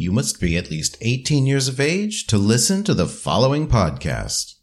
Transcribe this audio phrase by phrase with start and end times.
[0.00, 4.54] You must be at least 18 years of age to listen to the following podcast.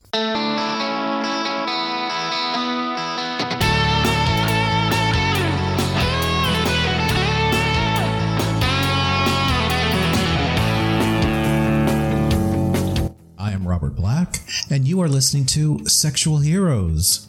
[13.38, 14.39] I am Robert Black,
[14.70, 17.27] and you are listening to Sexual Heroes.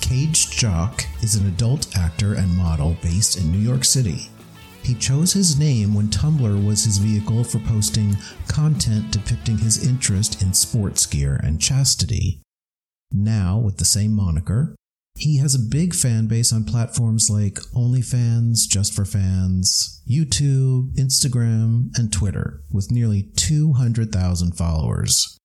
[0.00, 4.30] Caged Jock is an adult actor and model based in New York City.
[4.84, 10.42] He chose his name when Tumblr was his vehicle for posting content depicting his interest
[10.42, 12.42] in sports gear and chastity.
[13.10, 14.76] Now, with the same moniker,
[15.16, 21.88] he has a big fan base on platforms like OnlyFans, Just for Fans, YouTube, Instagram,
[21.96, 25.38] and Twitter, with nearly 200,000 followers.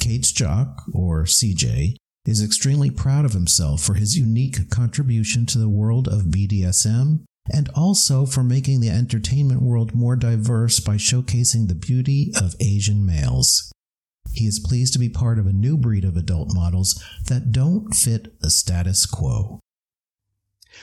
[0.00, 1.94] Caged Jock, or CJ,
[2.26, 7.20] is extremely proud of himself for his unique contribution to the world of BDSM
[7.52, 13.06] and also for making the entertainment world more diverse by showcasing the beauty of Asian
[13.06, 13.72] males.
[14.32, 17.94] He is pleased to be part of a new breed of adult models that don't
[17.94, 19.60] fit the status quo.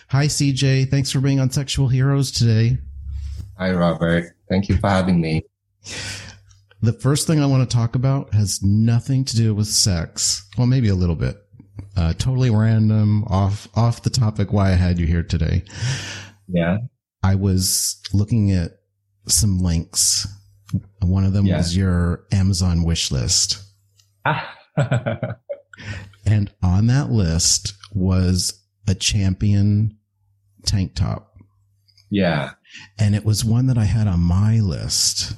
[0.09, 0.89] Hi, CJ.
[0.89, 2.77] Thanks for being on Sexual Heroes today.
[3.57, 4.35] Hi, Robert.
[4.49, 5.43] Thank you for having me.
[6.81, 10.47] The first thing I want to talk about has nothing to do with sex.
[10.57, 11.37] Well, maybe a little bit.
[11.95, 14.51] Uh, totally random, off off the topic.
[14.51, 15.63] Why I had you here today.
[16.53, 16.77] Yeah.
[17.23, 18.71] I was looking at
[19.27, 20.27] some links.
[21.01, 21.57] One of them Yeah.
[21.57, 23.61] was your Amazon wish list.
[26.25, 29.97] And on that list was a champion
[30.65, 31.35] tank top.
[32.09, 32.51] yeah.
[32.97, 35.33] And it was one that I had on my list.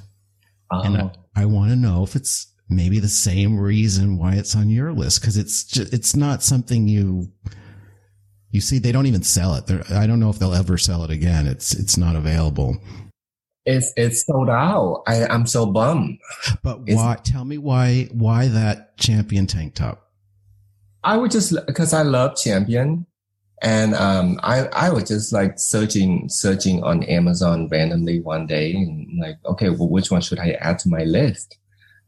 [0.70, 4.54] And Oh, I, I want to know if it's maybe the same reason why it's
[4.56, 5.22] on your list.
[5.22, 7.32] Cause it's just, it's not something you,
[8.50, 9.66] you see, they don't even sell it.
[9.66, 11.46] They're, I don't know if they'll ever sell it again.
[11.46, 12.78] It's, it's not available.
[13.66, 15.02] it's it's sold out.
[15.08, 16.18] I I'm so bummed.
[16.62, 20.02] But It's- why, tell me why, why that champion tank top?
[21.02, 23.06] I would just because I love Champion,
[23.62, 29.06] and um, I I was just like searching searching on Amazon randomly one day, and
[29.20, 31.58] like, okay, well, which one should I add to my list?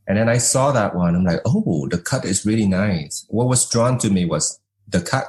[0.09, 1.15] And then I saw that one.
[1.15, 3.25] I'm like, oh, the cut is really nice.
[3.29, 5.29] What was drawn to me was the cut.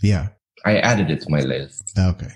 [0.00, 0.28] Yeah.
[0.64, 1.92] I added it to my list.
[1.98, 2.32] Okay.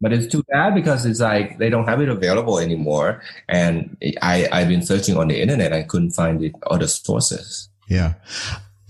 [0.00, 3.22] But it's too bad because it's like they don't have it available anymore.
[3.48, 5.72] And I, I've been searching on the internet.
[5.74, 7.68] I couldn't find it other sources.
[7.88, 8.14] Yeah.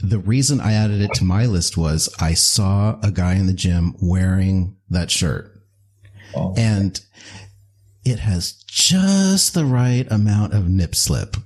[0.03, 3.53] The reason I added it to my list was I saw a guy in the
[3.53, 5.53] gym wearing that shirt
[6.35, 7.01] Oh, and
[8.05, 11.37] it has just the right amount of nip slip.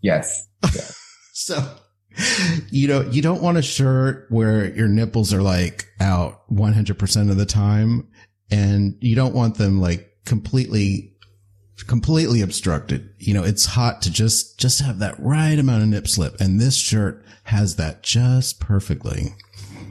[0.00, 0.46] yes.
[1.32, 1.62] So,
[2.70, 7.36] you know, you don't want a shirt where your nipples are like out 100% of
[7.36, 8.08] the time
[8.50, 11.14] and you don't want them like completely
[11.86, 13.08] completely obstructed.
[13.18, 16.60] You know, it's hot to just just have that right amount of nip slip and
[16.60, 19.34] this shirt has that just perfectly.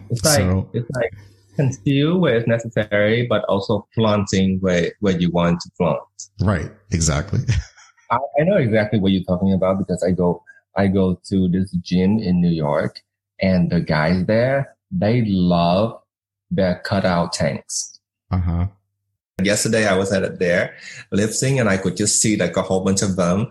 [0.10, 1.12] It's like, So- it's like
[1.56, 6.00] conceal where it's necessary, but also flaunting where, where you want to flaunt.
[6.42, 7.40] Right, exactly.
[8.12, 10.44] I, I know exactly what you're talking about because I go,
[10.78, 13.02] I go to this gym in New York
[13.42, 16.00] and the guys there, they love
[16.52, 18.00] their cutout tanks.
[18.32, 18.68] Uh-huh.
[19.42, 20.76] Yesterday I was at it there
[21.12, 23.48] lifting and I could just see like a whole bunch of them.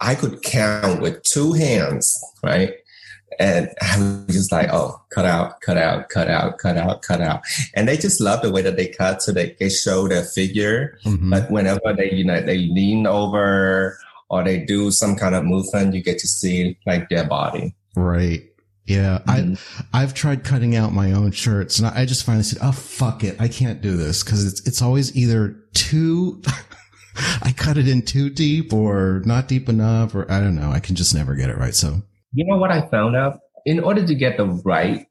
[0.00, 2.74] I could count with two hands, right?
[3.38, 7.20] And I was just like, oh, cut out, cut out, cut out, cut out, cut
[7.20, 7.42] out.
[7.74, 10.98] And they just love the way that they cut so they, they show their figure.
[11.04, 11.30] Mhm.
[11.30, 13.98] But whenever they, you know, they lean over
[14.30, 17.74] or they do some kind of movement, you get to see like their body.
[17.96, 18.42] Right.
[18.86, 19.20] Yeah.
[19.26, 19.58] Mhm.
[19.92, 23.24] I, I've tried cutting out my own shirts and I just finally said, Oh, fuck
[23.24, 23.40] it.
[23.40, 26.42] I can't do this because it's, it's always either too,
[27.42, 30.70] I cut it in too deep or not deep enough or I don't know.
[30.70, 31.74] I can just never get it right.
[31.74, 32.02] So
[32.32, 33.38] You know what I found out?
[33.64, 35.06] In order to get the right,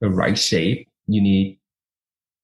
[0.00, 1.60] the right shape, you need,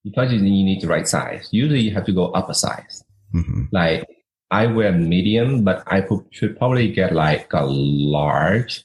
[0.05, 1.49] because you you need the right size.
[1.51, 3.03] Usually you have to go up a size.
[3.35, 3.69] mhm.
[3.73, 4.07] Like
[4.53, 8.85] I wear medium, but I should probably get like a large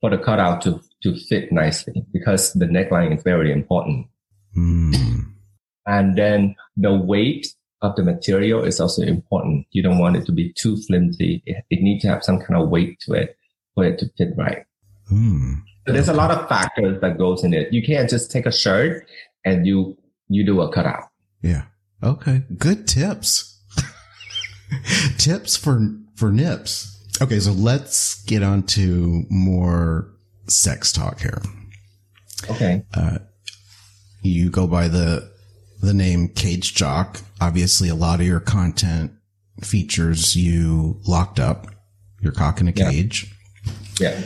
[0.00, 4.06] for the cutout to, to fit nicely because the neckline is very important.
[4.56, 5.24] Mm.
[5.86, 7.48] And then the weight
[7.82, 9.66] of the material is also important.
[9.72, 11.42] You don't want it to be too flimsy.
[11.46, 13.36] It, it needs to have some kind of weight to it
[13.74, 14.64] for it to fit right.
[15.10, 15.62] Mm.
[15.84, 17.72] So there's a lot of factors that goes in it.
[17.72, 19.04] You can't just take a shirt
[19.44, 19.98] and you,
[20.28, 21.08] you do a cutout.
[21.42, 21.64] Yeah.
[22.04, 22.44] Okay.
[22.56, 23.55] Good tips.
[25.18, 25.80] tips for,
[26.16, 26.92] for nips.
[27.20, 27.40] Okay.
[27.40, 30.10] So let's get on to more
[30.48, 31.40] sex talk here.
[32.50, 32.84] Okay.
[32.94, 33.18] Uh,
[34.22, 35.30] you go by the
[35.80, 37.20] the name Cage Jock.
[37.40, 39.12] Obviously, a lot of your content
[39.62, 41.66] features you locked up,
[42.20, 42.90] your cock in a Yeah.
[42.90, 43.32] cage.
[44.00, 44.20] Yeah.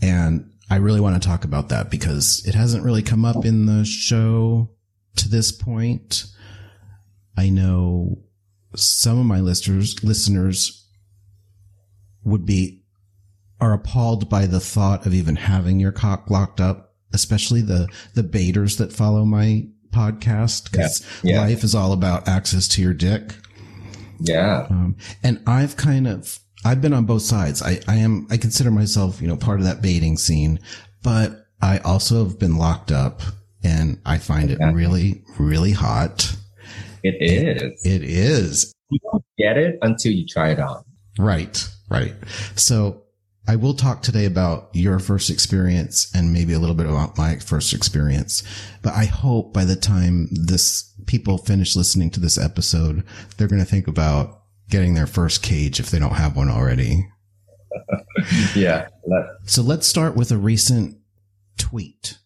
[0.00, 3.66] And I really want to talk about that because it hasn't really come up in
[3.66, 4.70] the show
[5.16, 6.24] to this point.
[7.36, 8.18] I know
[8.74, 10.86] some of my listeners listeners
[12.24, 12.82] would be
[13.60, 18.22] are appalled by the thought of even having your cock locked up, especially the the
[18.22, 21.34] baiters that follow my podcast because Yeah.
[21.34, 21.40] Yeah.
[21.42, 23.34] life is all about access to your dick.
[24.20, 24.66] Yeah.
[24.70, 27.60] Um, and I've kind of, I've been on both sides.
[27.60, 30.60] I, I am, I consider myself, you know, part of that baiting scene,
[31.02, 33.20] but I also have been locked up
[33.64, 34.74] and I find it Exactly.
[34.76, 36.36] really, really hot.
[37.02, 37.84] It is.
[37.84, 38.72] It is.
[38.90, 40.84] You don't get it until you try it on.
[41.18, 41.66] Right.
[41.90, 42.14] Right.
[42.56, 43.02] So
[43.48, 47.36] I will talk today about your first experience and maybe a little bit about my
[47.38, 48.42] first experience.
[48.82, 53.04] But I hope by the time this people finish listening to this episode,
[53.36, 57.08] they're going to think about getting their first cage if they don't have one already.
[58.54, 58.88] Yeah.
[59.46, 60.98] So let's start with a recent
[61.58, 62.18] tweet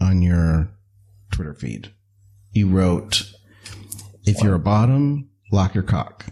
[0.00, 0.68] on your
[1.32, 1.92] Twitter feed.
[2.52, 3.32] You wrote,
[4.26, 6.26] if you're a bottom, lock your cock.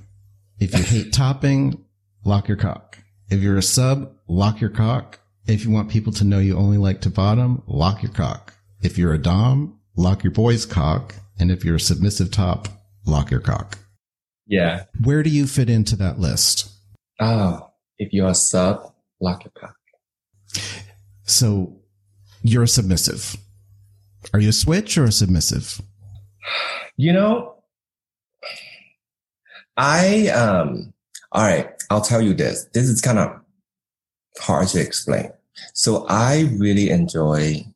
[0.59, 1.85] If you hate topping,
[2.25, 2.99] lock your cock.
[3.31, 5.21] If you're a sub, lock your cock.
[5.47, 8.55] If you want people to know you only like to bottom, lock your cock.
[8.83, 11.15] If you're a dom, lock your boy's cock.
[11.39, 12.69] And if you're a submissive top,
[13.07, 13.79] lock your cock.
[14.47, 14.85] yeah.
[15.03, 16.71] Where do you fit into that list?
[17.21, 19.77] Oh, if you're a sub, lock your cock.
[21.25, 21.77] So
[22.43, 23.37] you're a submissive.
[24.33, 25.81] Are you a switch or a submissive?
[26.97, 27.54] You know,
[29.77, 30.93] I, um,
[31.33, 32.67] all right, I'll tell you this.
[32.73, 33.41] This is kind of
[34.39, 35.33] hard to explain.
[35.73, 37.67] So I really enjoy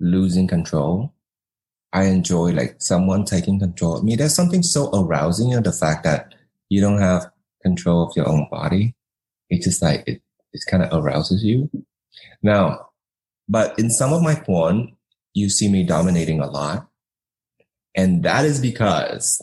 [0.00, 1.12] losing control.
[1.92, 4.16] I enjoy like someone taking control of me.
[4.16, 6.34] There's something so arousing in the fact that
[6.68, 7.30] you don't have
[7.62, 8.94] control of your own body.
[9.48, 10.22] It's just like it,
[10.52, 11.70] it kind of arouses you.
[12.42, 12.88] Now,
[13.48, 14.96] but in some of my porn,
[15.32, 16.88] you see me dominating a lot.
[17.94, 19.42] And that is because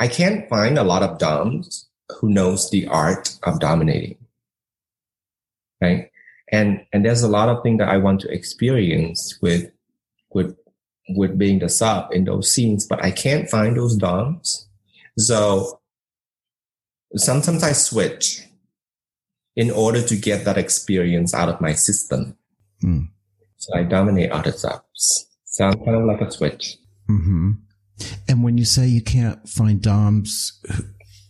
[0.00, 1.88] I can't find a lot of doms
[2.20, 4.18] who knows the art of dominating.
[5.80, 6.10] Right.
[6.50, 9.70] And, and there's a lot of things that I want to experience with,
[10.30, 10.56] with,
[11.10, 14.68] with being the sub in those scenes, but I can't find those doms.
[15.18, 15.80] So
[17.16, 18.44] sometimes I switch
[19.56, 22.36] in order to get that experience out of my system.
[22.80, 23.06] Hmm.
[23.56, 25.26] So I dominate other subs.
[25.44, 26.78] So I'm kind of like a switch.
[27.06, 27.52] hmm
[28.28, 30.60] And when you say you can't find DOMs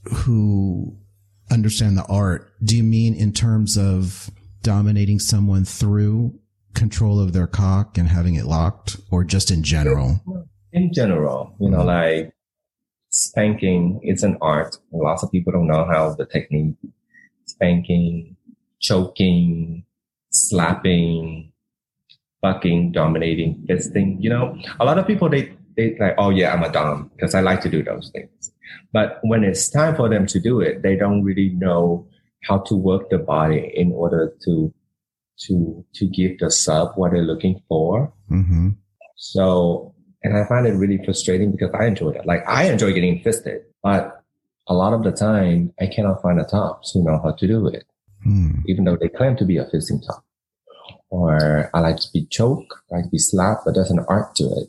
[0.05, 0.97] who,
[1.51, 4.31] understand the art, do you mean in terms of
[4.63, 6.39] dominating someone through
[6.75, 10.21] control of their cock and having it locked or just in general?
[10.73, 11.87] in general, you know, mm-hmm.
[11.87, 12.35] like
[13.11, 14.77] spanking is an art.
[14.93, 16.77] Lots of people don't know how the technique
[17.47, 18.37] spanking,
[18.81, 19.85] choking,
[20.31, 21.53] slapping,
[22.43, 24.17] fucking, dominating, fisting.
[24.21, 27.35] You know, a lot of people they they like, oh yeah, I'm a dom because
[27.35, 28.53] I like to do those things.
[28.93, 32.07] But when it's time for them to do it, they don't really know
[32.43, 34.75] how to work the body in order to
[35.47, 38.13] to to give the sub what they're looking for.
[38.29, 38.71] hmm
[39.17, 42.27] So, and I find it really frustrating because I enjoy it.
[42.27, 44.23] Like I enjoy getting fisted, but
[44.67, 47.69] a lot of the time I cannot find a tops who know how to do
[47.69, 47.85] it,
[48.25, 48.61] Hmm.
[48.67, 50.25] even though they claim to be a fisting top.
[51.11, 54.35] Or I like to be choked, I like to be slapped, but there's an art
[54.37, 54.69] to it.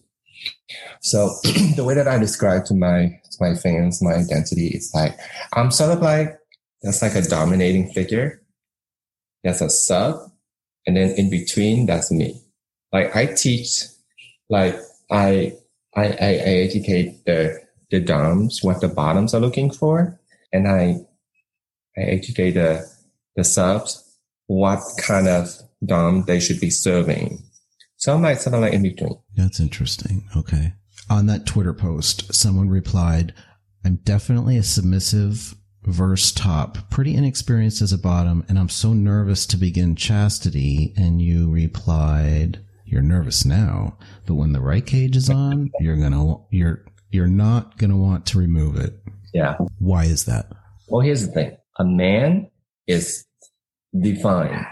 [1.01, 1.35] So
[1.75, 5.17] the way that I describe to my to my fans my identity is like
[5.53, 6.37] I'm sort of like
[6.81, 8.41] that's like a dominating figure.
[9.43, 10.31] That's a sub,
[10.85, 12.41] and then in between that's me.
[12.91, 13.83] Like I teach
[14.49, 14.75] like
[15.11, 15.53] I
[15.95, 20.19] I I, I educate the the doms what the bottoms are looking for,
[20.51, 20.97] and I
[21.97, 22.89] I educate the
[23.35, 24.05] the subs
[24.47, 25.55] what kind of
[25.85, 27.43] dom they should be serving.
[27.99, 29.19] So like sort of like in between.
[29.35, 30.27] That's interesting.
[30.35, 30.73] Okay.
[31.09, 33.33] On that Twitter post, someone replied,
[33.85, 39.45] I'm definitely a submissive verse top, pretty inexperienced as a bottom, and I'm so nervous
[39.47, 40.93] to begin chastity.
[40.97, 46.35] And you replied, You're nervous now, but when the right cage is on, you're gonna,
[46.51, 48.93] you're, you're not gonna want to remove it.
[49.33, 49.57] Yeah.
[49.79, 50.51] Why is that?
[50.87, 52.49] Well, here's the thing: a man
[52.87, 53.25] is
[53.99, 54.65] defined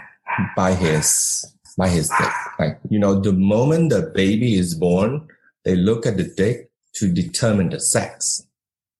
[0.56, 1.44] by his
[1.76, 2.32] by his dick.
[2.58, 5.26] Like you know, the moment the baby is born,
[5.64, 8.44] they look at the dick to determine the sex,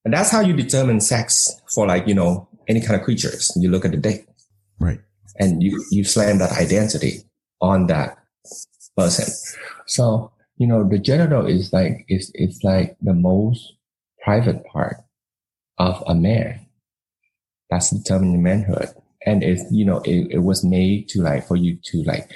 [0.04, 3.50] and that's how you determine sex for like you know any kind of creatures.
[3.56, 4.28] You look at the dick,
[4.78, 5.00] Right.
[5.36, 7.24] and you you slam that identity
[7.60, 8.18] on that
[8.96, 9.32] person.
[9.86, 13.74] So you know, the genital is like is it's like the most
[14.22, 14.98] private part
[15.78, 16.66] of a man.
[17.70, 18.88] That's determining manhood.
[19.26, 22.30] And it's, you know, it, it was made to like, for you to like,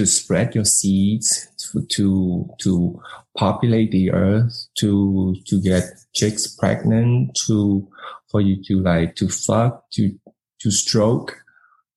[0.00, 1.46] to spread your seeds,
[1.90, 3.02] to, to,
[3.36, 7.86] populate the earth, to, to get chicks pregnant, to,
[8.30, 10.18] for you to like, to fuck, to,
[10.58, 11.36] to stroke,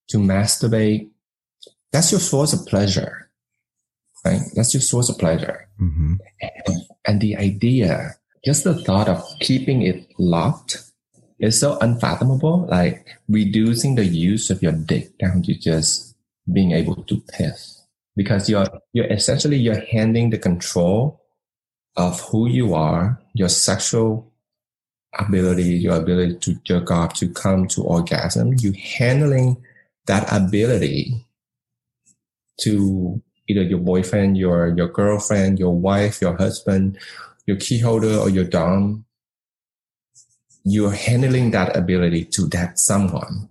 [0.10, 1.10] to masturbate.
[1.94, 3.30] That's your source of pleasure,
[4.26, 4.42] right?
[4.54, 5.70] That's your source of pleasure.
[5.80, 6.16] Mm-hmm.
[6.42, 10.92] And, and the idea, just the thought of keeping it locked
[11.40, 16.18] is so unfathomable, like reducing the use of your dick down to just
[16.52, 17.73] being able to piss.
[18.16, 21.22] Because you're, you're essentially, you're handing the control
[21.96, 24.32] of who you are, your sexual
[25.18, 29.64] ability, your ability to jerk off, to come to orgasm, You're handling
[30.06, 31.26] that ability
[32.62, 36.98] to either your boyfriend, your, your girlfriend, your wife, your husband,
[37.46, 39.06] your key holder or your dom
[40.64, 43.50] you're handling that ability to that someone.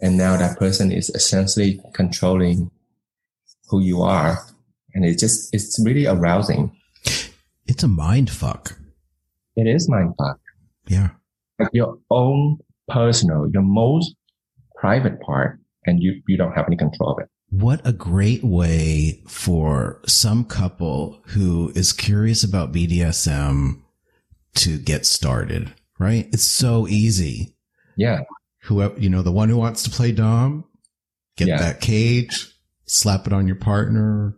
[0.00, 2.70] And now that person is essentially controlling
[3.72, 4.38] who you are.
[4.94, 6.70] And it just, it's really arousing.
[7.66, 8.78] It's a mind fuck.
[9.56, 10.38] It is mind fuck.
[10.86, 11.10] Yeah.
[11.58, 14.14] Like your own personal, your most
[14.76, 17.28] private part, and you, you don't have any control of it.
[17.50, 23.80] What a great way for some couple who is curious about BDSM
[24.54, 26.28] to get started right?
[26.32, 27.56] It's so easy.
[27.96, 28.20] Yeah.
[28.64, 30.64] Whoever, you know, the one who wants to play Dom,
[31.36, 31.58] get yeah.
[31.58, 32.51] that cage,
[32.92, 34.36] slap it on your partner,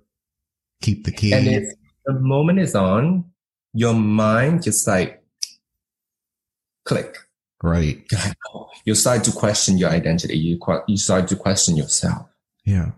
[0.81, 1.33] keep the key.
[1.33, 1.65] And if
[2.07, 3.25] the moment is on,
[3.73, 5.23] your mind just like
[6.85, 7.17] click.
[7.63, 8.05] Right.
[8.87, 10.37] You start to question your identity.
[10.37, 12.27] You, you start to question yourself.
[12.67, 12.91] Yeah.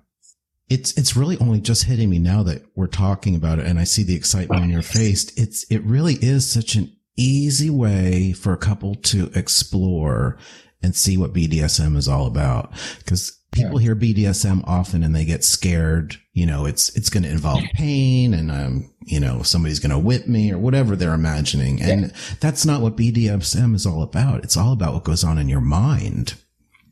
[0.69, 3.85] It's, it's really only just hitting me now that we're talking about it and I
[3.85, 5.33] see the excitement in your face.
[5.37, 10.39] It's, it really is such an easy way for a couple to explore
[10.83, 12.73] and see what BDSM is all about.
[13.07, 16.17] Cause people hear BDSM often and they get scared.
[16.33, 19.99] You know, it's, it's going to involve pain and, um, you know, somebody's going to
[19.99, 21.83] whip me or whatever they're imagining.
[21.83, 22.17] And yeah.
[22.41, 24.45] that's not what BDSM is all about.
[24.45, 26.35] It's all about what goes on in your mind.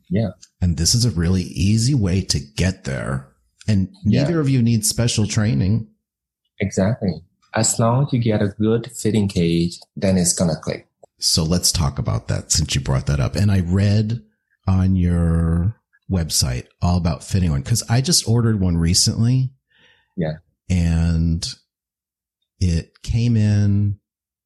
[0.09, 0.29] Yeah.
[0.61, 3.27] And this is a really easy way to get there.
[3.67, 4.39] And neither yeah.
[4.39, 5.87] of you need special training.
[6.59, 7.21] Exactly
[7.55, 10.87] as long as you get a good fitting cage, then it's going to click.
[11.17, 13.35] So let's talk about that since you brought that up.
[13.35, 14.21] And I read
[14.67, 15.79] on your
[16.09, 19.51] website all about fitting one because I just ordered one recently.
[20.15, 20.33] Yeah.
[20.69, 21.47] And
[22.59, 23.99] it came in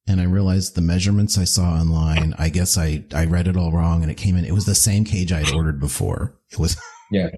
[0.06, 3.72] and I realized the measurements I saw online, I guess I, I read it all
[3.72, 4.44] wrong and it came in.
[4.44, 6.38] It was the same cage I had ordered before.
[6.50, 6.76] It was,
[7.10, 7.28] yeah,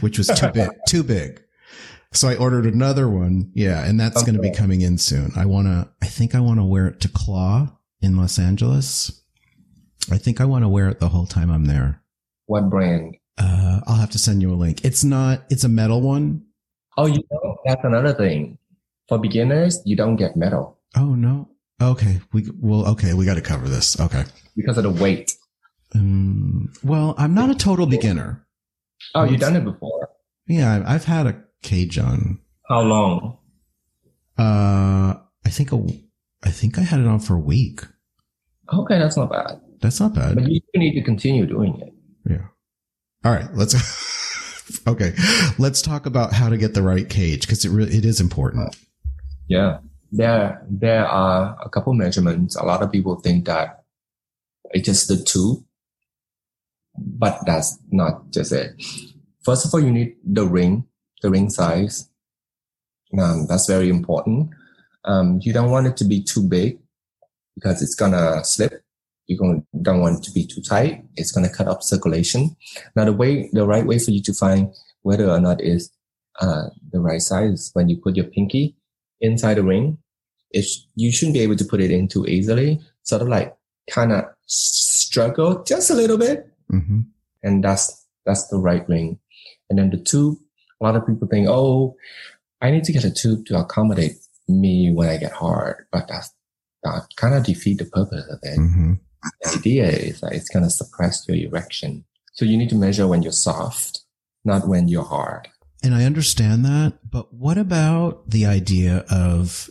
[0.00, 1.42] which was too big, too big.
[2.12, 3.50] So I ordered another one.
[3.54, 3.84] Yeah.
[3.84, 4.26] And that's okay.
[4.26, 5.32] going to be coming in soon.
[5.36, 9.22] I want to, I think I want to wear it to Claw in Los Angeles.
[10.10, 12.02] I think I want to wear it the whole time I'm there.
[12.46, 13.16] What brand?
[13.36, 14.84] Uh, I'll have to send you a link.
[14.84, 16.44] It's not, it's a metal one.
[16.96, 18.58] Oh, you know, that's another thing.
[19.08, 20.78] For beginners, you don't get metal.
[20.96, 21.48] Oh, no.
[21.82, 22.20] Okay.
[22.32, 23.14] We, well, okay.
[23.14, 23.98] We got to cover this.
[23.98, 24.24] Okay.
[24.56, 25.36] Because of the weight.
[25.94, 28.46] Um, well, I'm not a total beginner.
[29.14, 30.08] Oh, you've done it before.
[30.46, 30.82] Yeah.
[30.86, 32.38] I've had a cage on.
[32.68, 33.38] How long?
[34.38, 35.14] Uh,
[35.44, 35.84] I think a,
[36.42, 37.80] I think I had it on for a week.
[38.72, 39.60] Okay, that's not bad.
[39.80, 40.36] That's not bad.
[40.36, 41.92] But you need to continue doing it.
[42.30, 42.46] Yeah.
[43.24, 43.74] All right, let's.
[44.86, 45.14] okay,
[45.58, 48.76] let's talk about how to get the right cage because it really it is important.
[49.48, 49.78] Yeah,
[50.12, 52.56] there there are a couple measurements.
[52.56, 53.84] A lot of people think that
[54.70, 55.64] it's just the two,
[56.96, 58.74] but that's not just it.
[59.42, 60.86] First of all, you need the ring
[61.24, 62.08] the ring size.
[63.18, 64.50] Um, that's very important.
[65.04, 66.78] Um, you don't want it to be too big
[67.54, 68.83] because it's gonna slip.
[69.26, 71.04] You don't want it to be too tight.
[71.16, 72.56] It's gonna cut off circulation.
[72.94, 75.90] Now, the way, the right way for you to find whether or not is
[76.40, 78.76] uh, the right size when you put your pinky
[79.20, 79.98] inside the ring.
[80.50, 83.56] If you shouldn't be able to put it in too easily, sort of like
[83.90, 87.00] kind of struggle just a little bit, mm-hmm.
[87.42, 89.18] and that's that's the right ring.
[89.68, 90.38] And then the tube
[90.80, 91.96] a lot of people think, oh,
[92.60, 94.16] I need to get a tube to accommodate
[94.48, 96.30] me when I get hard, but that's
[96.82, 98.58] that kind of defeat the purpose of it.
[98.58, 98.94] Mm-hmm.
[99.42, 102.04] The idea is that it's going to suppress your erection.
[102.32, 104.00] So you need to measure when you're soft,
[104.44, 105.48] not when you're hard.
[105.82, 109.68] And I understand that, but what about the idea of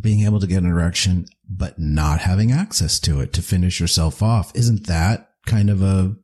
[0.00, 4.22] being able to get an erection, but not having access to it to finish yourself
[4.22, 4.50] off?
[4.54, 6.16] Isn't that kind of a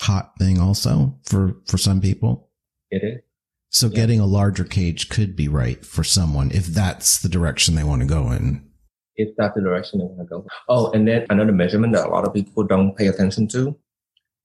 [0.00, 2.50] hot thing also for, for some people?
[2.90, 3.22] It is.
[3.70, 3.96] So yeah.
[3.96, 8.02] getting a larger cage could be right for someone if that's the direction they want
[8.02, 8.64] to go in.
[9.16, 10.46] If that's the direction they want to go.
[10.68, 13.76] Oh, and then another measurement that a lot of people don't pay attention to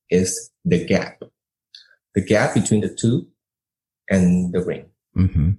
[0.10, 1.22] is the gap,
[2.16, 3.26] the gap between the tube
[4.10, 4.86] and the ring.
[5.18, 5.52] Mm-hmm.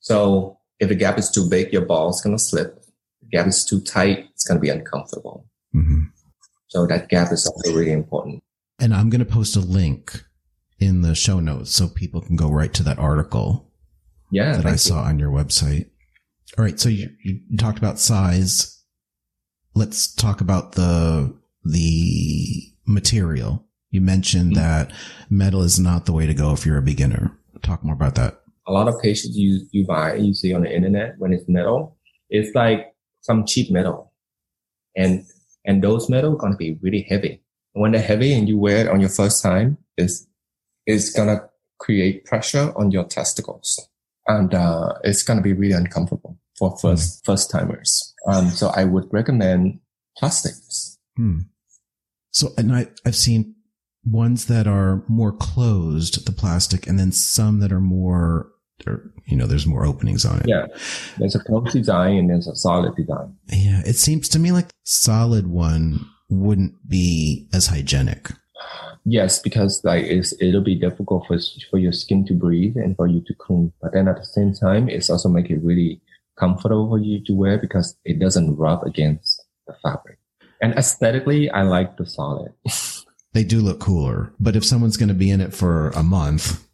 [0.00, 2.76] So if the gap is too big, your ball is going to slip.
[2.76, 5.46] If the gap is too tight, it's going to be uncomfortable.
[5.74, 6.04] Mm-hmm.
[6.68, 8.42] So that gap is also really important.
[8.78, 10.22] And I'm going to post a link
[10.78, 13.72] in the show notes so people can go right to that article
[14.30, 14.52] Yeah.
[14.52, 14.78] that I thank you.
[14.78, 15.90] saw on your website.
[16.58, 16.78] All right.
[16.78, 18.82] So you, you talked about size.
[19.74, 23.64] Let's talk about the, the material.
[23.90, 24.56] You mentioned Mhm.
[24.56, 24.92] that
[25.30, 27.32] metal is not the way to go if you're a beginner.
[27.62, 28.40] Talk more about that.
[28.66, 31.96] a lot of cases you you buy you see on the internet when it's metal
[32.28, 32.80] it's like
[33.22, 34.12] some cheap metal
[34.94, 35.24] and
[35.64, 37.40] and those metal gonna be really heavy
[37.72, 40.26] when they're heavy and you wear it on your first time it's
[40.86, 41.38] it's gonna
[41.78, 43.88] create pressure on your testicles
[44.26, 49.06] and uh, it's gonna be really uncomfortable for first first timers um, so i would
[49.12, 49.78] recommend
[50.16, 51.40] plastics Hmm.
[52.30, 53.56] So, and I, I've seen
[54.04, 58.52] ones that are more closed, the plastic, and then some that are more,
[58.86, 60.46] or, you know, there's more openings on it.
[60.46, 60.66] yeah
[61.18, 63.82] there's a closed design and there's a solid design Yeah.
[63.84, 68.28] It seems to me like solid one wouldn't be as hygienic.
[69.04, 71.38] Yes, because like it's, it'll be difficult for
[71.70, 73.72] for your skin to breathe and for you to clean.
[73.82, 76.00] But then at the same time, it's also make it really
[76.38, 80.18] comfortable for you to wear because it doesn't rub against the fabric.
[80.60, 82.52] And aesthetically, I like the solid.
[83.34, 86.66] They do look cooler, but if someone's going to be in it for a month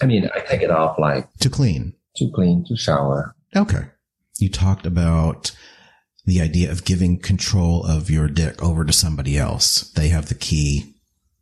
[0.00, 1.94] I mean, I take it off like to clean.
[2.16, 3.34] to clean, to shower.
[3.54, 3.86] Okay.
[4.38, 5.54] You talked about
[6.24, 9.90] the idea of giving control of your dick over to somebody else.
[9.92, 10.94] They have the key,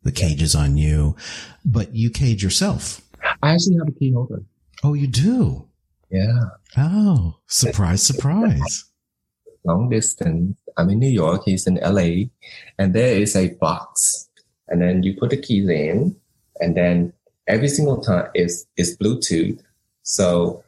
[0.02, 1.16] the cage is on you,
[1.64, 3.00] but you cage yourself.
[3.42, 4.42] I actually have a key holder.
[4.82, 5.68] Oh, you do?
[6.10, 6.40] Yeah,
[6.76, 8.84] Oh, surprise, surprise.
[9.64, 10.56] long distance.
[10.76, 11.42] I'm in New York.
[11.44, 12.30] He's in LA,
[12.78, 14.28] and there is a box,
[14.68, 16.16] and then you put the keys in,
[16.60, 17.12] and then
[17.46, 19.60] every single time is is Bluetooth.
[20.02, 20.64] So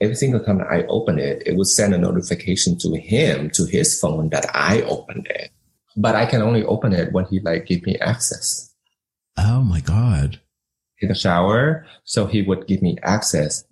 [0.00, 3.98] every single time I open it, it will send a notification to him to his
[3.98, 5.50] phone that I opened it.
[5.96, 8.74] But I can only open it when he like give me access.
[9.38, 10.40] Oh my God.
[11.00, 13.64] Take a shower, so he would give me access.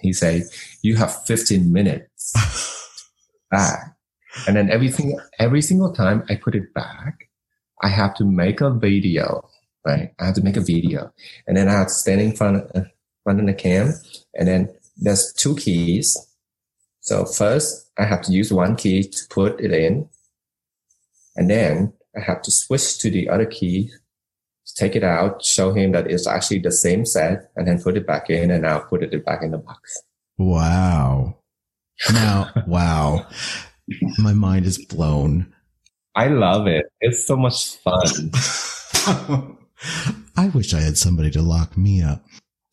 [0.00, 0.44] He say,
[0.82, 2.32] "You have 15 minutes
[3.50, 3.96] back,"
[4.46, 7.28] and then everything every single time I put it back,
[7.82, 9.48] I have to make a video.
[9.84, 11.12] Right, I have to make a video,
[11.46, 12.88] and then I have to stand in front of, uh,
[13.24, 13.94] front of the cam,
[14.34, 16.16] and then there's two keys.
[17.00, 20.08] So first, I have to use one key to put it in,
[21.36, 23.92] and then I have to switch to the other key
[24.78, 28.06] take it out, show him that it's actually the same set, and then put it
[28.06, 30.02] back in, and now put it back in the box.
[30.38, 31.38] Wow.
[32.12, 33.26] Now, wow.
[34.18, 35.52] My mind is blown.
[36.14, 36.86] I love it.
[37.00, 38.30] It's so much fun.
[40.36, 42.24] I wish I had somebody to lock me up.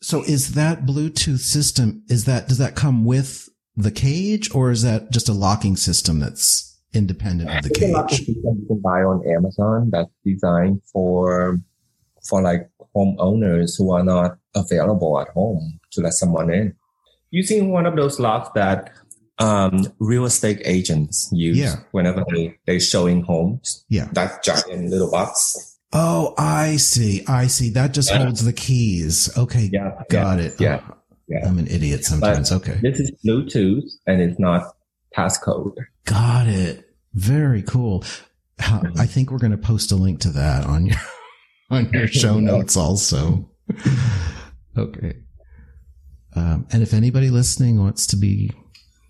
[0.02, 4.82] So is that Bluetooth system, is that, does that come with the cage or is
[4.82, 8.28] that just a locking system that's independent of the There's a lot of cage?
[8.28, 11.60] you can buy on Amazon that's designed for
[12.28, 16.74] for like homeowners who are not available at home to let someone in.
[17.30, 18.92] Using one of those locks that
[19.38, 21.76] um, real estate agents use Yeah.
[21.92, 23.84] whenever they, they're showing homes.
[23.90, 24.08] Yeah.
[24.12, 25.78] That giant little box.
[25.92, 27.22] Oh, I see.
[27.28, 27.70] I see.
[27.70, 28.24] That just Yeah.
[28.24, 29.30] holds the keys.
[29.36, 29.68] Okay.
[29.72, 29.92] Yeah.
[30.08, 30.54] Got it.
[30.58, 30.80] Yeah.
[30.88, 30.94] Oh,
[31.28, 31.46] Yeah.
[31.46, 32.50] I'm an idiot sometimes.
[32.50, 32.78] okay.
[32.82, 34.74] This is Bluetooth and it's not
[35.14, 35.74] passcode.
[36.06, 36.88] Got it.
[37.12, 38.04] Very cool.
[38.60, 38.98] Mhm.
[38.98, 40.96] I think we're going to post a link to that on your
[41.70, 43.50] on your show notes also.
[44.76, 45.16] okay.
[46.34, 48.50] Um, and if anybody listening wants to be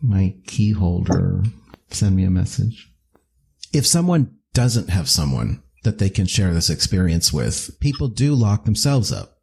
[0.00, 1.42] my key holder,
[1.90, 2.90] send me a message.
[3.72, 8.64] If someone doesn't have someone that they can share this experience with, people do lock
[8.64, 9.38] themselves up.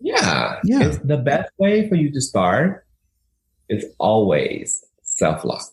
[0.00, 0.60] Yeah.
[0.64, 0.84] Yeah.
[0.84, 2.86] It's the best way for you to start
[3.68, 5.68] is always self lock.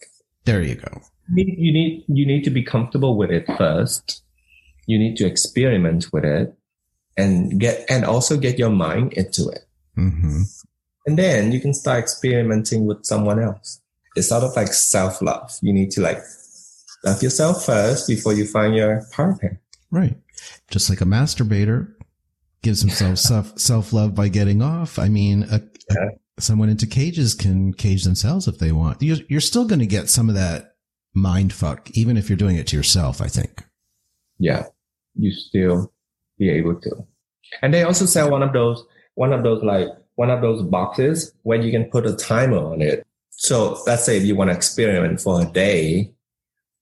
[0.45, 1.01] There you go.
[1.33, 4.23] You need, you need you need to be comfortable with it first.
[4.87, 6.53] You need to experiment with it
[7.17, 9.65] and get and also get your mind into it.
[9.95, 10.41] hmm
[11.05, 13.81] And then you can start experimenting with someone else.
[14.15, 15.51] It's sort of like self love.
[15.61, 16.19] You need to like
[17.03, 19.59] love yourself first before you find your partner.
[19.89, 20.17] Right.
[20.69, 21.93] Just like a masturbator
[22.61, 24.99] gives himself self self love by getting off.
[24.99, 25.61] I mean, a, a-
[25.93, 26.09] Yeah.
[26.39, 29.01] someone into cages can cage themselves if they want.
[29.01, 30.75] You're, you're still going to get some of that
[31.13, 33.21] mind fuck, even if you're doing it to yourself.
[33.21, 33.63] I think.
[34.41, 34.65] Yeah,
[35.15, 35.93] you still
[36.37, 37.05] be able to.
[37.61, 38.83] And they also sell one of those,
[39.15, 42.81] one of those like one of those boxes where you can put a timer on
[42.81, 43.05] it.
[43.29, 46.11] So let's say if you want to experiment for a day,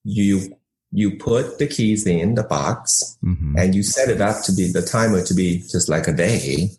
[0.03, 0.55] you
[0.91, 4.71] you put the keys in the box hmm and you set it up to be
[4.71, 6.69] the timer to be just like a day.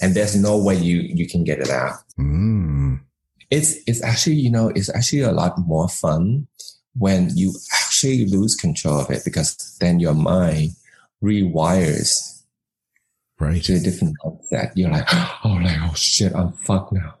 [0.00, 1.94] And there's no way you, you can get it out.
[2.18, 3.00] Mm.
[3.50, 6.48] It's, it's actually, you know, it's actually a lot more fun
[6.96, 7.52] when you
[8.04, 10.70] actually lose control of it because then your mind
[11.22, 12.30] rewires
[13.40, 13.62] Right.
[13.64, 14.72] to a different mindset.
[14.76, 15.06] You're like,
[15.44, 17.14] oh, like, oh shit, I'm fucked now.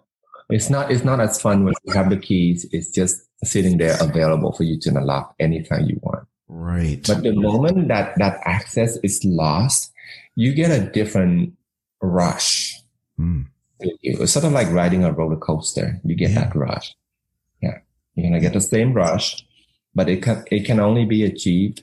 [0.50, 2.66] It's not, it's not as fun when you have the keys.
[2.70, 6.26] It's just sitting there available for you to unlock anytime you want.
[6.48, 7.02] Right.
[7.06, 9.90] But the moment that that access is lost,
[10.36, 11.54] you get a different
[12.00, 12.76] rush.
[13.18, 13.46] Mm.
[13.80, 16.00] It's sort of like riding a roller coaster.
[16.04, 16.44] You get Yeah.
[16.44, 16.94] that rush.
[17.62, 17.78] Yeah.
[18.14, 19.44] You're going to get the same rush,
[19.94, 21.82] but it can, it can only be achieved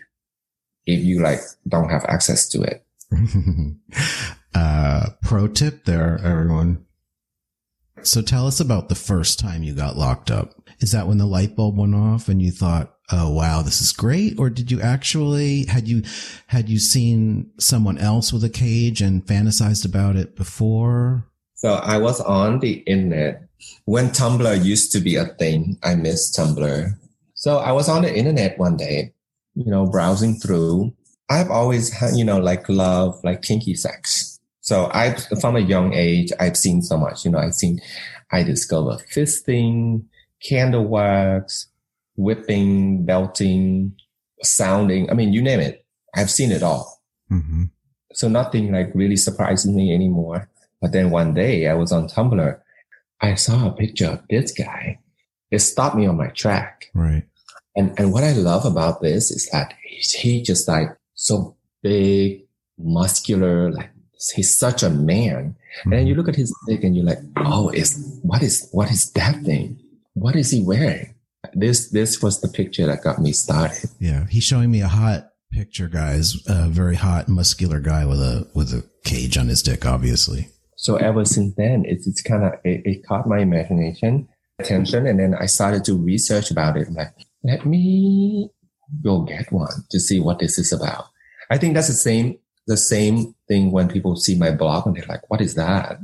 [0.86, 2.86] if you like don't have access to it.
[4.56, 6.86] uh, pro tip there, everyone.
[8.04, 10.56] So tell us about the first time you got locked up.
[10.80, 13.92] Is that when the light bulb went off and you thought, "Oh wow, this is
[13.92, 16.02] great," or did you actually had you
[16.48, 21.28] had you seen someone else with a cage and fantasized about it before?
[21.54, 23.44] So I was on the internet
[23.86, 25.78] when Tumblr used to be a thing.
[25.84, 26.98] I miss Tumblr.
[27.42, 29.14] So I was on the internet one day,
[29.56, 30.94] you know, browsing through.
[31.28, 34.40] I've always had, you know, like love, like kinky sex.
[34.60, 37.82] So I, from a young age, I've seen so much, you know, I've seen,
[38.32, 40.04] I discovered fisting,
[40.48, 41.66] candle wax,
[42.16, 43.96] whipping, belting,
[44.44, 45.10] sounding.
[45.10, 45.84] I mean, you name it.
[46.14, 47.02] I've seen it all.
[47.32, 47.64] Mm-hmm.
[48.14, 50.48] So nothing like really surprises me anymore.
[50.80, 52.60] But then one day I was on Tumblr.
[53.20, 55.00] I saw a picture of this guy.
[55.50, 56.92] It stopped me on my track.
[56.94, 57.24] Right.
[57.76, 62.44] And, and what I love about this is that he's, he just like so big,
[62.78, 63.92] muscular, like
[64.36, 65.56] he's such a man.
[65.86, 66.20] And you mm-hmm.
[66.20, 69.80] look at his dick and you're like, oh, is what is what is that thing?
[70.14, 71.16] What is he wearing?
[71.54, 73.90] This this was the picture that got me started.
[74.00, 76.36] Yeah, he's showing me a hot picture, guys.
[76.48, 80.50] A very hot, muscular guy with a with a cage on his dick, obviously.
[80.76, 85.06] So ever since then, it's, it's kind of, it, it caught my imagination, attention.
[85.06, 86.88] And then I started to research about it.
[86.88, 88.50] I'm like, let me
[89.04, 91.06] go get one to see what this is about.
[91.50, 95.06] I think that's the same, the same thing when people see my blog and they're
[95.08, 96.00] like, what is that?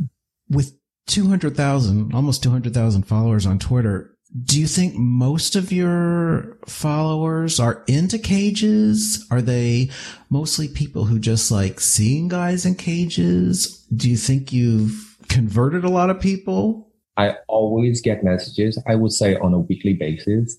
[0.50, 5.56] With two hundred thousand, almost two hundred thousand followers on Twitter, do you think most
[5.56, 9.26] of your followers are into cages?
[9.32, 9.90] Are they
[10.30, 13.86] mostly people who just like seeing guys in cages?
[13.96, 16.92] Do you think you've converted a lot of people?
[17.16, 20.58] I always get messages, I would say on a weekly basis,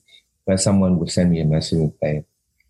[0.49, 2.25] where someone would send me a message and say,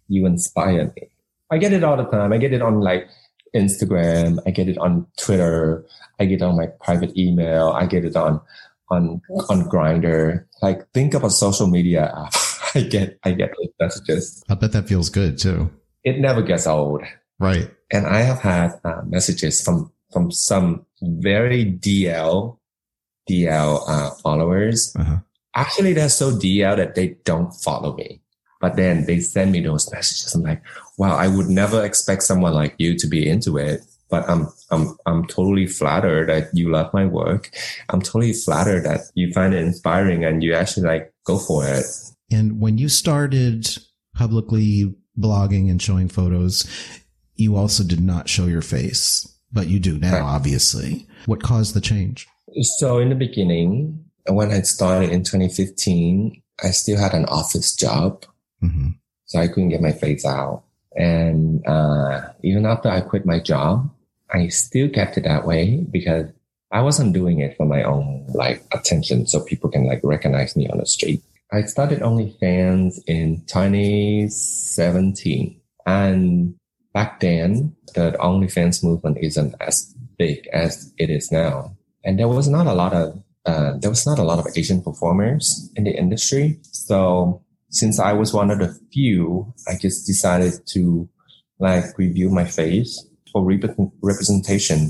[0.09, 1.11] you inspire me.
[1.49, 2.33] I get it all the time.
[2.33, 3.09] I get it on like
[3.55, 4.41] Instagram.
[4.45, 5.87] I get it on Twitter.
[6.19, 7.69] I get it on my private email.
[7.69, 8.41] I get it on,
[8.91, 10.45] on, on Grindr.
[10.61, 12.35] Like think of a social media app.
[12.75, 14.43] I get, I get those messages.
[14.49, 15.71] I bet that feels good too.
[16.03, 17.03] It never gets old.
[17.39, 17.71] Right.
[17.93, 22.59] And I have had uh, messages from, from some very DL,
[23.31, 24.97] DL, uh, followers.
[24.99, 25.19] Uh-huh.
[25.59, 28.21] Actually, they're so DL that they don't follow me.
[28.61, 30.35] But then they send me those messages.
[30.35, 30.63] I'm like,
[30.99, 33.81] wow, I would never expect someone like you to be into it.
[34.11, 37.51] But I'm, I'm, I'm totally flattered that you love my work.
[37.91, 41.85] I'm totally flattered that you find it inspiring and you actually like go for it.
[42.33, 43.69] And when you started
[44.15, 46.67] publicly blogging and showing photos,
[47.37, 50.23] you also did not show your face, but you do now, Right.
[50.23, 51.07] obviously.
[51.27, 52.27] What caused the change?
[52.79, 58.25] So in the beginning, when I started in 2015, I still had an office job.
[58.61, 58.91] hmm
[59.27, 60.65] So I couldn't get my face out.
[60.97, 63.91] And, uh, even after I quit my job,
[64.31, 66.27] I still kept it that way because
[66.71, 69.27] I wasn't doing it for my own like attention.
[69.27, 71.23] So people can like recognize me on the street.
[71.51, 76.55] I started OnlyFans in 2017 and
[76.93, 81.75] back then the OnlyFans movement isn't as big as it is now.
[82.05, 84.81] And there was not a lot of, uh, there was not a lot of Asian
[84.83, 86.47] performers in the industry.
[86.89, 91.09] So since I was one of the few, I just decided to
[91.59, 92.91] like review my face
[93.33, 94.81] for rep- representation.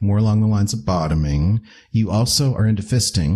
[0.00, 1.60] More along the lines of bottoming.
[1.90, 3.32] You also are into fisting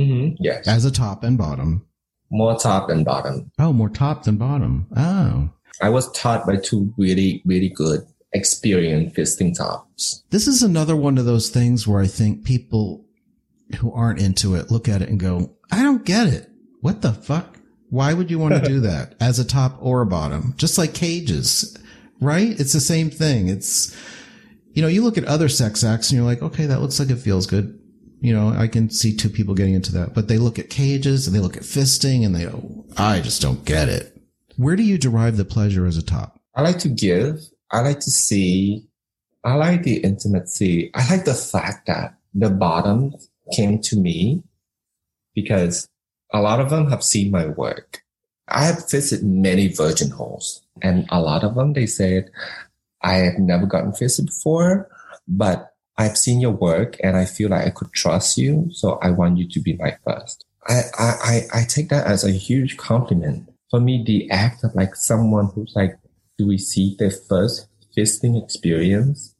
[0.00, 0.36] Mm-hmm.
[0.40, 0.66] Yes.
[0.66, 1.84] as a top and bottom.
[2.30, 3.50] More top than bottom.
[3.58, 4.86] Oh, more top than bottom.
[4.96, 5.50] Oh,
[5.82, 8.00] I was taught by two really, really good
[8.32, 10.24] experienced fisting tops.
[10.30, 13.04] this is another one of those things where I think people
[13.76, 16.50] who aren't into it look at it and go, I don't get it.
[16.80, 17.58] What the fuck?
[17.90, 20.54] Why would you want to do that as a top or a bottom?
[20.56, 21.76] Just like cages,
[22.20, 22.58] right?
[22.58, 23.48] It's the same thing.
[23.48, 23.96] It's,
[24.72, 27.10] you know, you look at other sex acts and you're like, okay, that looks like
[27.10, 27.78] it feels good.
[28.20, 31.26] You know, I can see two people getting into that, but they look at cages
[31.26, 34.16] and they look at fisting and they go, I just don't get it.
[34.56, 36.40] Where do you derive the pleasure as a top?
[36.54, 37.40] I like to give.
[37.70, 38.86] I like to see.
[39.44, 40.90] I like the intimacy.
[40.94, 43.14] I like the fact that the bottom
[43.52, 44.42] came to me
[45.34, 45.88] because
[46.32, 48.02] a lot of them have seen my work.
[48.48, 52.30] I have visited many virgin holes and a lot of them, they said,
[53.02, 54.88] I have never gotten visited before,
[55.28, 58.68] but I've seen your work and I feel like I could trust you.
[58.72, 60.44] So I want you to be my first.
[60.66, 63.48] I, I, I take that as a huge compliment.
[63.70, 65.98] For me, the act of like someone who's like
[66.38, 69.34] to receive their first fisting experience,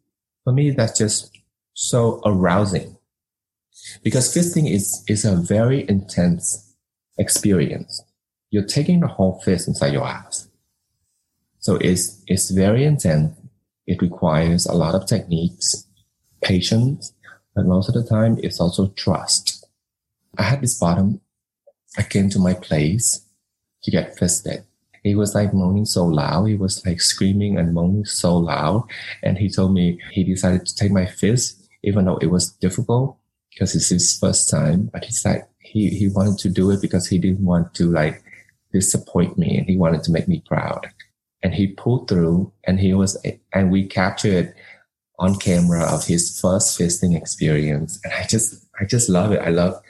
[0.44, 1.31] for me, that's just
[1.75, 2.96] so arousing
[4.03, 6.75] because fisting is, is a very intense
[7.18, 8.03] experience.
[8.51, 10.49] You're taking the whole fist inside your ass.
[11.59, 13.37] So it's, it's very intense.
[13.87, 15.87] It requires a lot of techniques,
[16.42, 17.12] patience,
[17.55, 19.66] but most of the time it's also trust.
[20.38, 21.21] I had this bottom.
[21.97, 23.25] I came to my place
[23.83, 24.64] to get fisted.
[25.03, 26.45] He was like moaning so loud.
[26.45, 28.85] He was like screaming and moaning so loud.
[29.23, 33.18] And he told me he decided to take my fist, even though it was difficult
[33.53, 34.91] because it's his first time.
[34.93, 38.23] But he's like, he, he wanted to do it because he didn't want to like
[38.73, 40.88] disappoint me and he wanted to make me proud.
[41.43, 43.17] And he pulled through and he was,
[43.53, 44.55] and we captured
[45.19, 48.01] on camera of his first fisting experience.
[48.05, 49.41] And I just, I just love it.
[49.41, 49.81] I love,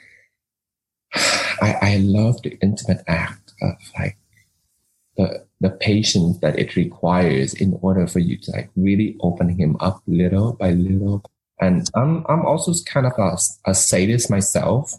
[1.15, 4.17] I, I love the intimate act of like
[5.17, 9.77] the, the patience that it requires in order for you to like really open him
[9.79, 11.23] up little by little.
[11.63, 14.93] And I'm, I'm also kind of a, a sadist myself.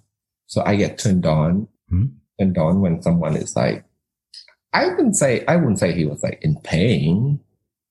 [0.47, 2.07] So I get turned on, Hmm.
[2.41, 3.85] turned on when someone is like,
[4.73, 7.41] I wouldn't say, I wouldn't say he was like in pain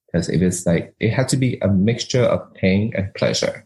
[0.08, 3.66] because it is like, it had to be a mixture of pain and pleasure.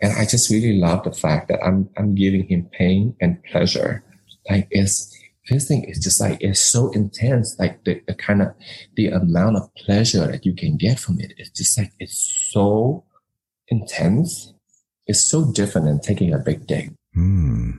[0.00, 4.02] And I just really love the fact that I'm, I'm giving him pain and pleasure.
[4.48, 5.14] Like it's,
[5.48, 7.56] this thing is just like, it's so intense.
[7.58, 8.54] Like the, the kind of,
[8.96, 11.34] the amount of pleasure that you can get from it.
[11.36, 13.04] It's just like, it's so
[13.70, 14.52] intense.
[15.06, 16.90] is so different than taking a big dick.
[17.14, 17.70] Hmm.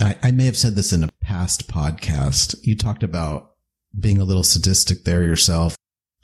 [0.00, 2.56] I, I may have said this in a past podcast.
[2.62, 3.52] You talked about
[3.98, 5.76] being a little sadistic there yourself.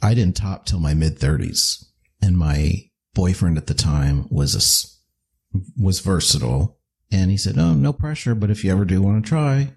[0.03, 5.61] I didn't top till my mid thirties and my boyfriend at the time was a,
[5.81, 6.79] was versatile
[7.11, 9.73] and he said, Oh, no pressure, but if you ever do want to try,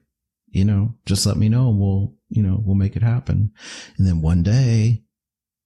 [0.48, 3.52] you know, just let me know and we'll, you know, we'll make it happen.
[3.98, 5.04] And then one day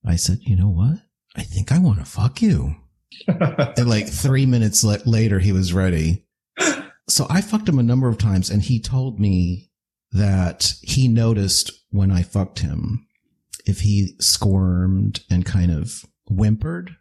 [0.05, 0.99] I said, you know what?
[1.35, 2.75] I think I want to fuck you.
[3.28, 6.25] And like three minutes la- later, he was ready.
[7.08, 9.69] So I fucked him a number of times and he told me
[10.12, 13.08] that he noticed when I fucked him,
[13.65, 16.95] if he squirmed and kind of whimpered,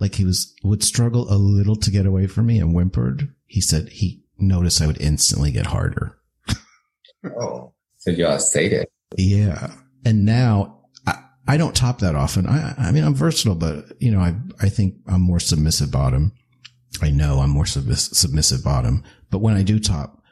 [0.00, 3.34] like he was, would struggle a little to get away from me and whimpered.
[3.46, 6.16] He said he noticed I would instantly get harder.
[7.24, 8.86] oh, so you're a sadist.
[9.16, 9.72] Yeah.
[10.04, 10.73] And now
[11.46, 12.46] I, don't top that often.
[12.46, 16.32] I, I mean, I'm versatile, but you know, I, I think I'm more submissive bottom.
[17.02, 20.22] I know I'm more submiss- submissive bottom, but when I do top,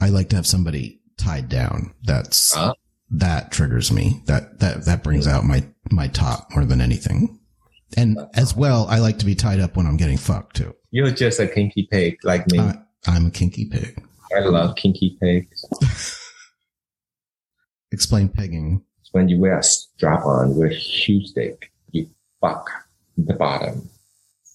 [0.00, 1.92] I like to have somebody tied down.
[2.04, 2.74] That's, Ah.
[3.10, 4.22] that triggers me.
[4.26, 7.40] That, that, that brings out my, my top more than anything.
[7.96, 10.74] And as well, I like to be tied up when I'm getting fucked too.
[10.90, 12.60] You're just a kinky pig like me.
[12.60, 14.00] I, I'm a kinky pig.
[14.36, 15.64] I love kinky pigs.
[17.92, 18.84] Explain pegging.
[19.12, 22.08] When you wear a strap on with a huge dick, you
[22.40, 22.68] fuck
[23.16, 23.88] the bottom.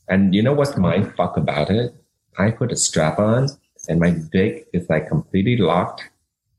[0.07, 1.95] And you know what's mind fuck about it?
[2.37, 3.49] I put a strap on
[3.87, 6.09] and my dick is like completely locked.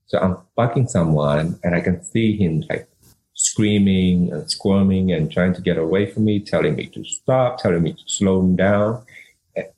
[0.06, 2.88] So I'm fucking someone and I can see him like
[3.34, 7.82] screaming and squirming and trying to get away from me, telling me to stop, telling
[7.82, 9.04] me to slow him down.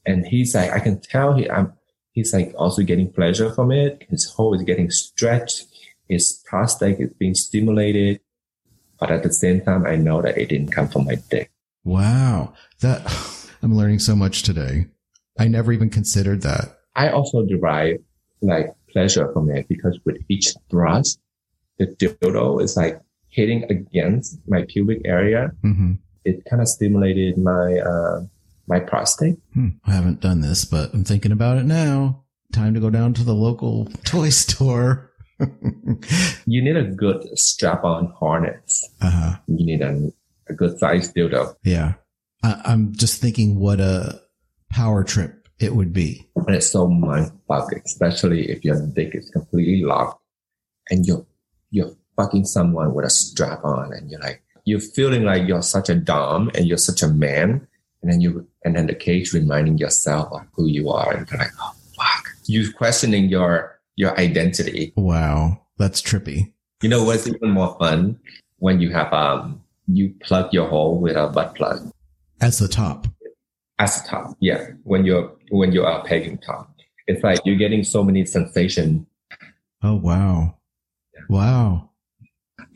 [0.05, 1.73] And he's like, I can tell he, I'm,
[2.13, 4.07] he's like also getting pleasure from it.
[4.09, 5.67] His hole is getting stretched.
[6.09, 8.21] His prostate is being stimulated.
[8.99, 11.51] But at the same time, I know that it didn't come from my dick.
[11.85, 12.55] Wow.
[12.81, 13.03] That
[13.63, 14.87] I'm learning so much today.
[15.39, 16.79] I never even considered that.
[16.95, 17.99] I also derive
[18.41, 21.21] like pleasure from it because with each thrust,
[21.79, 25.51] the dildo is like hitting against my pubic area.
[25.61, 28.21] hmm It kind of stimulated my, uh,
[28.67, 29.37] my prostate.
[29.53, 29.69] Hmm.
[29.85, 32.25] I haven't done this, but I'm thinking about it now.
[32.53, 35.11] Time to go down to the local toy store.
[36.47, 38.89] You need a good strap on harness.
[39.01, 39.37] uh-huh.
[39.47, 40.11] You need a,
[40.49, 41.55] a good size dildo.
[41.65, 41.95] Yeah.
[42.43, 44.21] I, I'm just thinking what a
[44.71, 46.29] power trip it would be.
[46.37, 50.21] And it's so mind fuck, especially if your dick is completely locked
[50.91, 51.27] and you're,
[51.71, 55.89] you're fucking someone with a strap on and you're like, you're feeling like you're such
[55.89, 57.67] a dom and you're such a man.
[58.03, 61.13] And then you, and then the cage reminding yourself of who you are.
[61.13, 62.29] And you're like, oh, fuck.
[62.47, 64.93] you're questioning your, your identity.
[64.97, 65.63] Wow.
[65.79, 66.53] That's trippy.
[66.83, 68.19] You know what's even more fun?
[68.59, 71.91] when you have um you plug your hole with a butt plug
[72.41, 73.07] As the top.
[73.79, 74.35] as the top.
[74.41, 76.73] Yeah, when you're when you are pegging top,
[77.07, 79.07] it's like you're getting so many sensation.
[79.83, 80.57] Oh, wow.
[81.29, 81.91] Wow.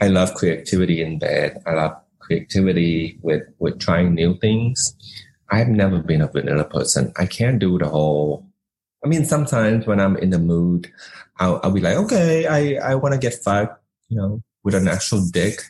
[0.02, 1.62] I love creativity in bed.
[1.66, 4.94] I love creativity with with trying new things.
[5.50, 7.12] I've never been a vanilla person.
[7.16, 8.46] I can't do the whole.
[9.04, 10.92] I mean, sometimes when I'm in the mood,
[11.38, 14.88] I'll, I'll be like, okay, I I want to get fucked, you know, with an
[14.88, 15.62] actual dick.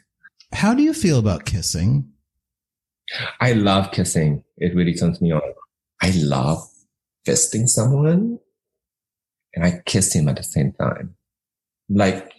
[0.53, 2.11] How do you feel about kissing?
[3.40, 4.43] I love kissing.
[4.59, 5.43] It really turns me on.
[6.03, 6.69] I love
[7.27, 8.38] fisting someone
[9.55, 11.14] and I kiss him at the same time.
[11.88, 12.33] Like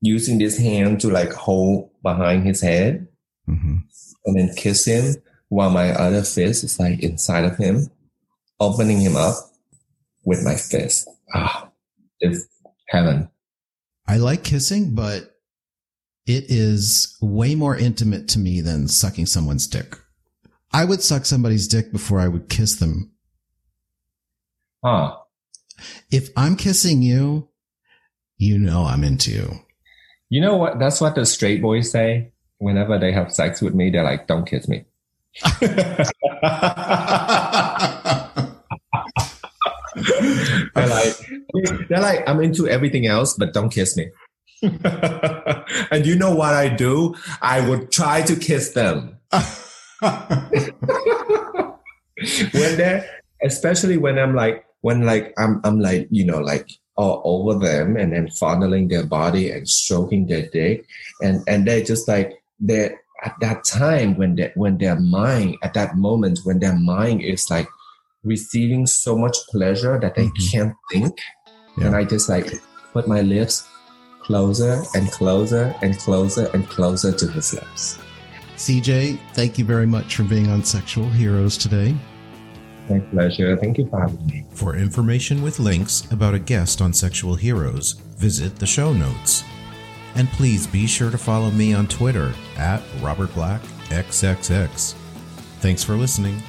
[0.00, 3.06] using this hand to like hold behind his head
[3.46, 3.78] hmm
[4.24, 5.14] and then kiss him
[5.48, 7.90] while my other fist is like inside of him,
[8.60, 9.34] opening him up
[10.30, 11.08] with my fist.
[11.34, 11.68] Ah,
[12.20, 12.46] it's
[12.88, 13.28] heaven.
[14.06, 15.22] I like kissing, but
[16.24, 19.98] it is way more intimate to me than sucking someone's dick.
[20.72, 23.10] I would suck somebody's dick before I would kiss them.
[24.84, 25.24] Ah,
[26.12, 27.48] If I'm kissing you,
[28.38, 29.58] you know I'm into you.
[30.28, 30.78] you know what?
[30.78, 32.30] That's what the straight boys say.
[32.58, 34.84] Whenever they have sex with me, they're like, don't kiss me.
[40.74, 41.14] they're like,
[41.88, 44.10] they're like, I'm into everything else, but don't kiss me.
[44.62, 47.14] and you know what I do?
[47.40, 49.16] I would try to kiss them
[52.52, 53.08] when they're,
[53.42, 57.96] especially when I'm like, when like I'm, I'm like, you know, like all over them
[57.96, 60.84] and then fondling their body and stroking their dick,
[61.22, 65.74] and and they're just like they're at that time when they when their mind at
[65.74, 67.68] that moment when their mind is like
[68.24, 70.50] receiving so much pleasure that they Mhm.
[70.50, 71.14] can't think
[71.78, 71.86] Yeah.
[71.86, 72.52] and i just like
[72.92, 73.64] put my lips
[74.22, 77.98] closer and closer and closer and closer to his lips
[78.56, 81.96] CJ, thank you very much for being on Sexual Heroes today.
[82.90, 86.92] my pleasure thank you for having me For information with links about a guest on
[86.92, 89.44] Sexual Heroes, visit the show notes.
[90.16, 94.94] And please be sure to follow me on Twitter at Robert Black XXX.
[95.60, 96.42] Thanks for listening.